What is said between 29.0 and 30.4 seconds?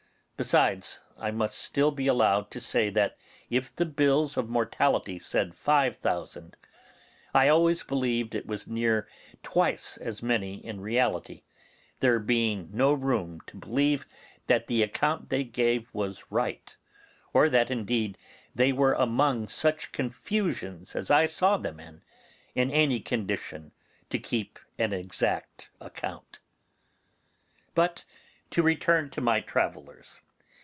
to my travellers.